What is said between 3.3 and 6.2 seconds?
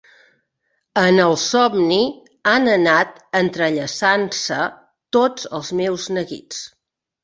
entrellaçant-se tots els meus